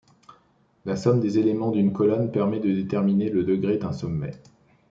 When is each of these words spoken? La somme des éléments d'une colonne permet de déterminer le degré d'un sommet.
La 0.85 0.95
somme 0.95 1.19
des 1.19 1.37
éléments 1.37 1.69
d'une 1.69 1.93
colonne 1.93 2.31
permet 2.31 2.59
de 2.59 2.71
déterminer 2.73 3.29
le 3.29 3.43
degré 3.43 3.77
d'un 3.77 3.93
sommet. 3.93 4.33